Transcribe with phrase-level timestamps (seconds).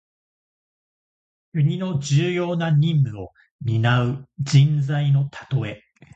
[1.53, 3.29] 国の重要な任務を
[3.63, 5.83] になう人材のたとえ。